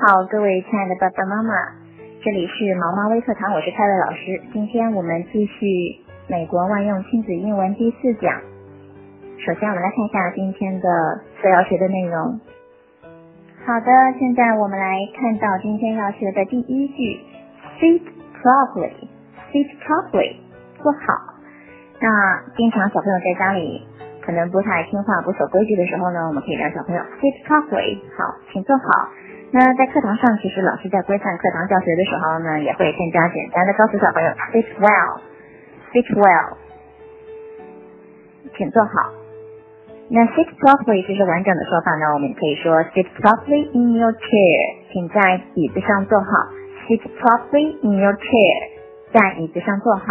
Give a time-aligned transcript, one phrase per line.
[0.00, 1.52] 好，各位亲爱的爸爸妈妈，
[2.22, 4.40] 这里是毛毛微课堂，我是泰瑞老师。
[4.52, 5.66] 今天我们继续
[6.28, 8.32] 美国万用亲子英文第四讲。
[9.44, 10.86] 首先，我们来看一下今天的
[11.42, 12.38] 所要学的内容。
[13.66, 13.90] 好的，
[14.20, 17.18] 现在我们来看到今天要学的第一句
[17.80, 18.02] ，sit
[18.38, 20.36] properly，sit properly，
[20.80, 21.34] 坐好。
[21.98, 22.08] 那
[22.56, 23.84] 经常小朋友在家里
[24.24, 29.10] 可能不太听话、不守规矩的时候呢，我们可以让小朋友 sit properly，好，请坐好。
[29.50, 36.56] 那在课堂上，其实老师在规范课堂教学的时候呢，也会更加简单的告诉小朋友 sit well，sit well，
[38.54, 39.12] 请坐好。
[40.10, 46.28] 那 sit properly 就是完整的说法呢，我们可以说 sit properly in your chair，请在椅子上坐好。
[46.86, 48.68] sit properly in your chair，
[49.12, 50.04] 在椅子上坐好。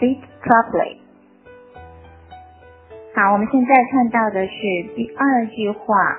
[0.00, 0.96] sit properly。
[3.14, 4.52] 好，我们现在看到的是
[4.96, 6.18] 第二句话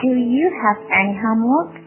[0.00, 1.83] ，Do you have any homework？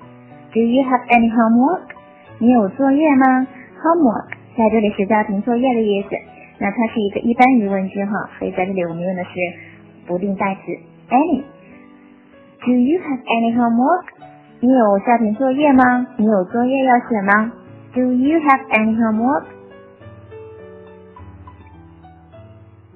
[0.58, 1.94] Do you have any homework？
[2.40, 3.46] 你有作业吗
[3.78, 4.26] ？Homework
[4.58, 6.18] 在这里是家庭作业的意思，
[6.58, 9.30] 那它是一个一般疑问句哈，所以在这里我们用的是
[10.08, 10.62] 不定代词
[11.12, 11.44] any。
[12.66, 14.06] Do you have any homework？
[14.60, 16.08] 你有家庭作业吗？
[16.18, 17.52] 你有作业要写吗
[17.94, 19.44] ？Do you have any homework？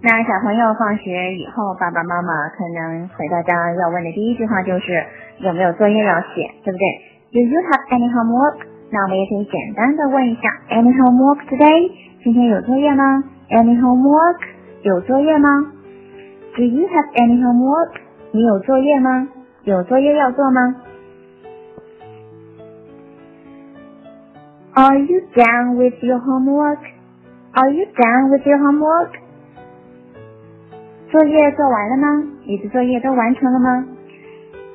[0.01, 5.05] 那小朋友放学以后，爸爸妈妈可能回到家要问的第一句话就是
[5.41, 8.66] 有没有作业要写，对不对 ？Do you have any homework？
[8.90, 11.90] 那我们也可以简单的问一下，Any homework today？
[12.22, 13.24] 今天有作业吗？
[13.50, 14.38] Any homework？
[14.82, 15.72] 有作业吗？
[16.56, 17.90] Do you have any homework？
[18.32, 19.28] 你有作业吗？
[19.64, 20.76] 有作业要做吗？
[24.74, 29.10] Are you done with your homework？Are you done with your homework？
[31.10, 32.22] 作业做完了吗？
[32.44, 33.84] 你的作业都完成了吗？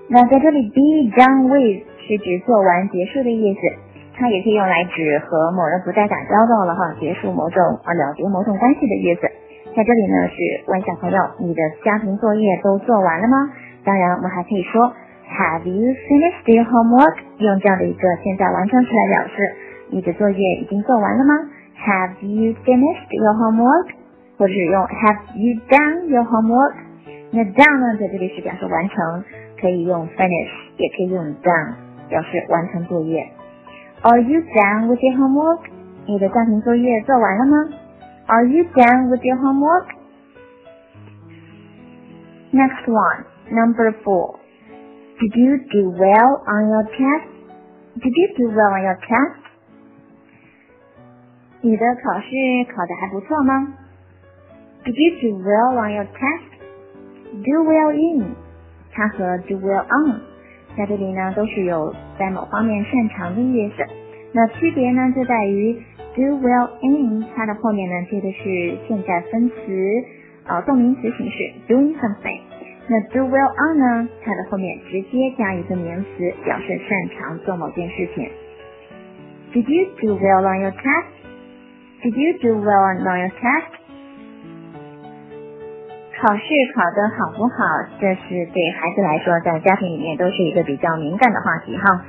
[0.10, 0.82] 那在这里，be
[1.16, 1.84] done with。
[2.07, 3.61] 是指做完结束的意思，
[4.17, 9.29] 它也可以用来指和某人不再打交道了哈，结束某种啊了结某种关系的意思。
[9.75, 13.51] 在这里呢是问小朋友，你的家庭作业都做完了吗？
[13.85, 14.93] 当然，我们还可以说
[15.29, 17.17] Have you finished your homework？
[17.39, 19.55] 用这样的一个现在完成时来表示
[19.91, 21.35] 你的作业已经做完了吗
[21.77, 23.89] ？Have you finished your homework？
[24.39, 26.75] 或者是用 Have you done your homework？
[27.33, 29.25] 那 done 呢在这里是表示完成，
[29.61, 31.86] 可以用 finish，也可以用 done。
[32.10, 33.32] 表示完成作业。
[34.02, 35.70] Are you done with your homework？
[36.08, 37.70] 你的家庭作业做完了吗？
[38.28, 39.88] Are you done with your homework?
[42.52, 44.36] Next one, number four.
[45.20, 47.28] Did you do well on your test?
[47.96, 49.38] Did you do well on your test?
[51.62, 52.28] 你的考试
[52.76, 53.74] 考得还不错吗？
[54.84, 56.50] Did you do well on your test?
[57.44, 58.36] Do well in，
[58.92, 60.22] 它和 do well on
[60.77, 63.85] 在这里呢，都是有在某方面擅长的意思。
[64.33, 65.75] 那区别呢，就在于
[66.15, 69.55] do well in，它的后面呢接的是现在分词，
[70.47, 72.41] 呃，动名词形式 doing something。
[72.89, 78.29] 那 do well on 呢，它的后面直接加一个名词，表示擅长做某件事情。
[79.55, 83.86] Did you do well on your test？Did you do well on your test？
[86.17, 86.43] 考试
[86.75, 87.55] 考得好不好，
[88.01, 92.01] 这是对孩子来说，在家庭里面都是一个比较敏感的话题哈。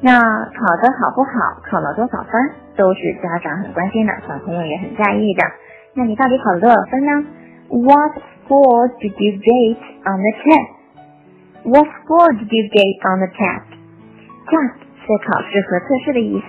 [0.00, 2.32] 那考得好不好，考了多少分，
[2.76, 5.42] 都是家长很关心的，小朋友也很在意的。
[5.94, 7.26] 那你到底考了多少分呢
[7.68, 8.12] ？What
[8.46, 10.70] score did you get on the test?
[11.64, 13.66] What score did you get on the test?
[14.46, 16.46] Test 是考试和测试的意思。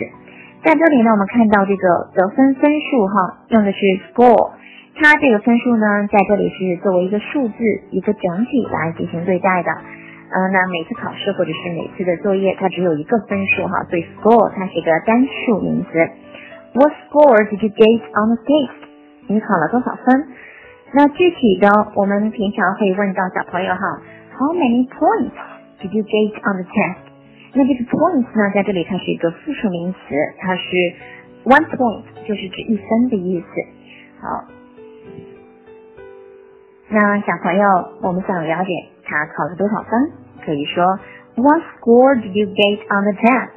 [0.63, 3.79] 在这里呢，我们看到这个得分分数哈，用的是
[4.13, 4.51] score。
[4.93, 7.55] 它这个分数呢，在这里是作为一个数字、
[7.91, 9.71] 一个整体来进行对待的。
[9.71, 15.89] 嗯，那每次考试或者是每次的作业，它只有一个分数哈，所以 score 它是一个单数名词。
[16.73, 18.87] What score did you get on the test？
[19.27, 20.27] 你考了多少分？
[20.93, 24.01] 那具体的，我们平常会问到小朋友哈
[24.37, 25.35] ，How many points
[25.81, 27.11] did you get on the test？
[27.53, 29.99] 那这个 points 呢，在这里它是一个复数名词，
[30.39, 30.61] 它是
[31.43, 33.47] one point，就是指一分的意思。
[34.21, 34.60] 好。
[36.90, 38.70] 那小朋友，我们想了解
[39.04, 40.12] 他考了多少分，
[40.44, 40.98] 可以说
[41.34, 43.50] What score did you get on the test？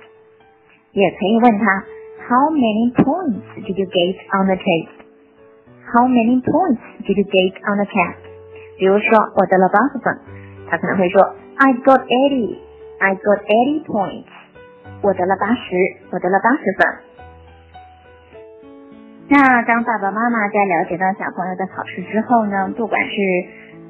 [0.91, 1.85] 也可以问他
[2.27, 7.77] How many points did you get on the test？How many points did you get on
[7.77, 8.17] the test？
[8.77, 10.17] 比如说我得了八十分，
[10.69, 11.21] 他可能会说
[11.57, 14.25] I got eighty，I got eighty points。
[15.01, 15.75] 我得了八十，
[16.11, 17.12] 我得了八十分。
[19.26, 23.16] 那当爸爸妈妈在了解到小朋友的考试之后呢，不管是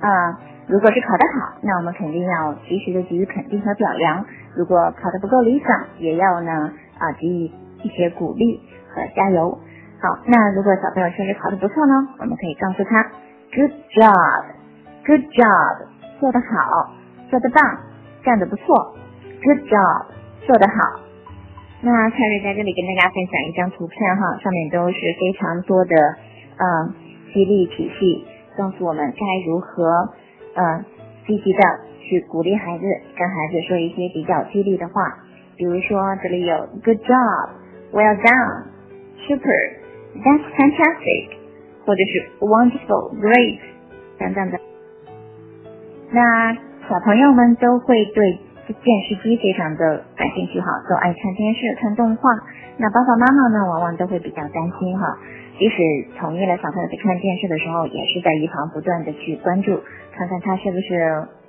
[0.01, 0.39] 啊
[0.69, 4.25] 如果是考得好，那我们肯定要及时的给予肯定和表扬；
[4.57, 7.51] 如果考得不够理想，也要呢啊给予
[7.83, 8.63] 一些鼓励
[8.95, 9.59] 和加油。
[10.01, 13.03] 好，那如果小朋友确实考得不错呢，我们可以告诉他
[13.53, 15.87] ，Good job，Good job，
[16.21, 16.95] 做得好，
[17.29, 17.79] 做得棒，
[18.23, 18.97] 干得不错
[19.43, 20.07] ，Good job，
[20.47, 21.01] 做得好。
[21.85, 25.95] 那蔡瑞在这里跟大家分享一张图片哈，上面都是非常多的
[26.57, 26.95] 嗯
[27.35, 28.25] 激励体系，
[28.57, 30.09] 告诉我们该如何
[30.55, 30.85] 嗯
[31.27, 31.61] 积极的
[32.01, 32.85] 去鼓励孩子，
[33.15, 35.19] 跟孩子说一些比较激励的话，
[35.59, 39.85] 比如说这里有 Good job，Well done，Super。
[40.15, 41.37] That's fantastic，
[41.85, 43.59] 或者是 wonderful, great
[44.17, 44.59] 等等的。
[46.13, 46.55] 那
[46.89, 48.39] 小朋友们都会对
[48.73, 52.31] 电视机非常的感兴趣哈，都爱看电视、看动画。
[52.79, 55.07] 那爸爸妈妈呢，往往都会比较担心哈。
[55.59, 55.77] 即使
[56.19, 59.79] 同意了小朋友去看电视的时候，也是在一旁不断的去关注，
[60.17, 60.95] 看看他是不是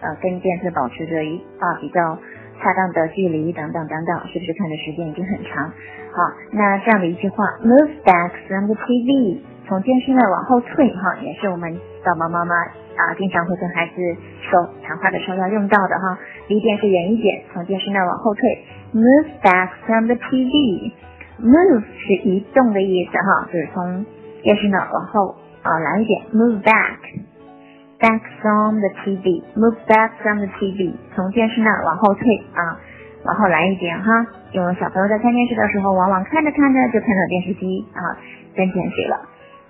[0.02, 2.20] 呃跟电视保持着一啊比较
[2.62, 5.72] 恰当的距离等等等等，是不是看的时间已经很长。
[6.12, 6.22] 好，
[6.52, 13.94] 那这样的一句话，move back from the TV，从电视那往后退，哈，也是我们爸爸妈妈啊经常会跟孩子
[14.42, 16.18] 说谈话的时候要用到的哈，
[16.48, 18.64] 离电视远一点，从电视那往后退
[18.94, 24.06] ，move back from the TV，move 是移动的意思哈，就是从
[24.42, 32.80] 电视那往后啊来一点，move back，back from the TV，move back from the TV，从电视那往后退啊。
[33.26, 38.14] 往后来一点哈，因为小朋友在看电视的时候，往往看着看着就看到电视机啊
[38.56, 39.18] 跟进去了。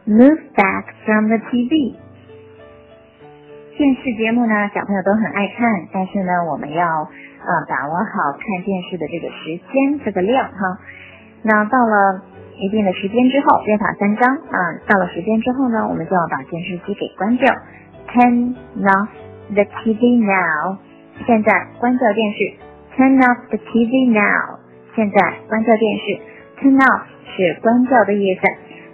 [0.05, 1.97] Move back from the TV。
[3.75, 10.77] 电视节目呢，小朋友都很爱看，但是呢，我们要呃把握好看电视的这个时间这个量哈。
[11.41, 12.21] 那到了
[12.55, 17.51] 一定的时间之后，约法三章啊，到了时间之后呢，我们就要把电视机给关掉。
[18.13, 18.53] Turn
[18.85, 19.09] off
[19.49, 20.77] the TV now。
[21.25, 22.53] 现在关掉电视。
[22.95, 24.59] Turn off the TV now。
[24.95, 26.21] 现在关掉电视。
[26.61, 27.01] Turn off
[27.35, 28.41] 是关掉的意思，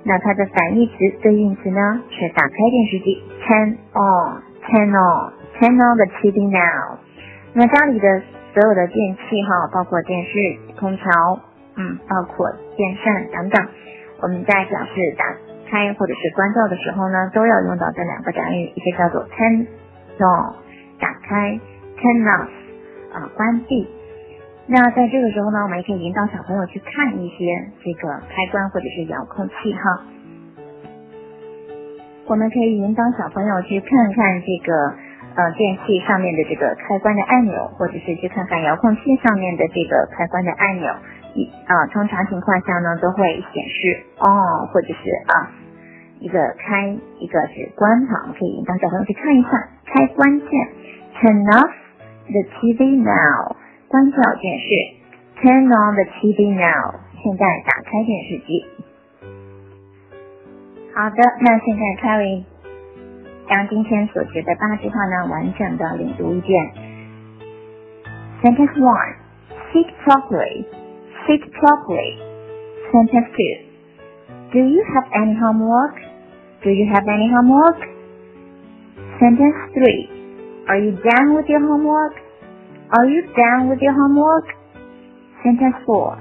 [0.03, 3.23] 那它的反义词对应词呢是打开电视机。
[3.47, 6.97] Turn on, turn on, turn on the TV now。
[7.53, 8.21] 那家里的
[8.53, 11.39] 所有的电器哈，包括电视、空调，
[11.75, 13.67] 嗯，包括电扇等等，
[14.21, 15.25] 我们在表示打
[15.69, 19.67] 开或者是关掉的时候呢，都要用到这两个短语，一个叫做 turn
[20.17, 20.53] on，
[20.99, 21.59] 打开
[21.97, 22.49] ；turn off。
[23.13, 23.87] 啊，关闭。
[24.71, 30.07] 那在这个时候呢，我们也可以引导小朋友去看一些这个开关或者是遥控器哈。
[32.25, 34.71] 我们可以引导小朋友去看看这个
[35.35, 40.87] 呃电器上面的这个开关的按钮，或者是去看看遥控器上面的这个开关的按钮。
[41.35, 45.51] 一啊，通常情况下呢，都会显示 on 或者是啊
[46.21, 48.21] 一个开，一个是关哈。
[48.23, 49.49] 我们可以引导小朋友去看一下
[49.83, 50.47] 开关键
[51.19, 51.71] ，turn off。
[52.31, 53.57] The TV now，
[53.90, 54.66] 关掉电视。
[55.42, 58.64] Turn on the TV now，现在打开电视机。
[60.94, 62.44] 好的，那现在 Carrie
[63.48, 66.70] 将今天所学的八句话呢，完整的领读一遍。
[68.42, 69.14] Sentence one:
[69.72, 70.64] Sit properly.
[71.26, 72.16] Sit properly.
[72.92, 73.66] Sentence two:
[74.52, 75.94] Do you have any homework?
[76.62, 77.78] Do you have any homework?
[79.18, 80.08] Sentence three.
[80.66, 82.14] Are you done with your homework?
[82.91, 84.43] Are you done with your homework?
[85.47, 86.11] Sentence 4.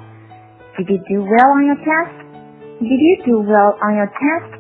[0.79, 2.15] Did you do well on your test?
[2.79, 4.55] Did you do well on your test?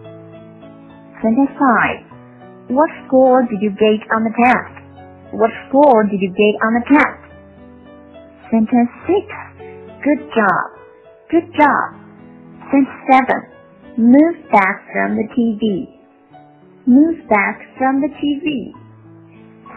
[1.22, 2.74] Sentence 5.
[2.74, 4.74] What score did you get on the test?
[5.38, 7.22] What score did you get on the test?
[8.50, 10.02] Sentence 6.
[10.02, 10.66] Good job.
[11.30, 11.94] Good job.
[12.74, 12.90] Sentence
[13.94, 14.02] 7.
[14.02, 15.94] Move back from the TV.
[16.90, 18.74] Move back from the TV.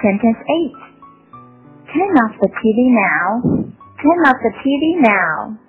[0.02, 0.42] Sentence
[0.90, 0.93] 8.
[1.94, 3.42] Turn off the TV now.
[4.02, 5.60] Turn off the TV now.